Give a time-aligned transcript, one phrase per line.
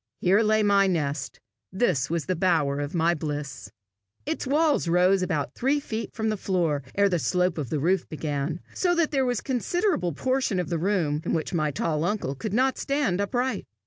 [0.17, 1.39] Here lay my nest;
[1.71, 3.69] this was the bower of my bliss.
[4.25, 7.79] Its walls rose but about three feet from the floor ere the slope of the
[7.79, 11.69] roof began, so that there was a considerable portion of the room in which my
[11.69, 13.67] tall uncle could not stand upright.